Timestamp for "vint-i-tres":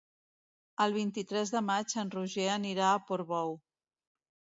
0.95-1.51